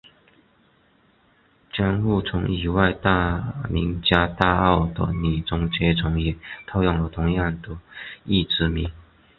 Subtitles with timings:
[1.71, 6.35] 江户城以外大名家大奥的女中阶层也
[6.65, 7.77] 套用了同样的
[8.25, 8.91] 役职名。